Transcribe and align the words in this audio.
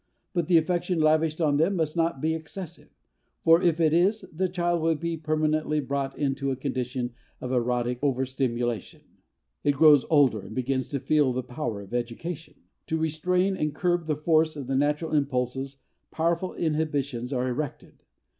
But 0.33 0.47
the 0.47 0.57
affection 0.57 0.99
lavished 0.99 1.39
on 1.39 1.57
them 1.57 1.75
must 1.75 1.95
not 1.95 2.21
be 2.21 2.33
excessive. 2.33 2.89
For 3.43 3.61
if 3.61 3.79
it 3.79 3.93
is 3.93 4.21
the 4.33 4.49
child 4.49 4.81
will 4.81 4.95
be 4.95 5.15
prematurely 5.15 5.79
brought 5.79 6.17
into 6.17 6.49
a 6.49 6.55
condition 6.55 7.13
of 7.39 7.51
erotic 7.51 7.99
overstimulation. 8.01 9.01
It 9.63 9.73
grows 9.75 10.07
older 10.09 10.39
and 10.41 10.55
begins 10.55 10.89
to 10.89 10.99
feel 10.99 11.33
the 11.33 11.43
power 11.43 11.81
of 11.81 11.93
education. 11.93 12.55
To 12.87 12.97
restrain 12.97 13.55
and 13.55 13.75
curb 13.75 14.07
the 14.07 14.15
force 14.15 14.55
of 14.55 14.65
the 14.65 14.75
natural 14.75 15.13
impulses 15.13 15.83
powerful 16.09 16.53
inhibitions 16.55 17.31
are 17.31 17.47
erected. 17.47 18.01